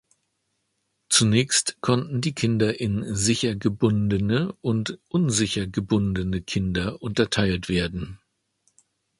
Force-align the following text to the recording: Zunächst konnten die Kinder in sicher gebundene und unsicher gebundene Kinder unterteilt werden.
Zunächst 1.09 1.79
konnten 1.79 2.21
die 2.21 2.33
Kinder 2.33 2.79
in 2.79 3.13
sicher 3.13 3.55
gebundene 3.55 4.51
und 4.61 4.97
unsicher 5.09 5.67
gebundene 5.67 6.41
Kinder 6.41 7.03
unterteilt 7.03 7.69
werden. 7.69 8.17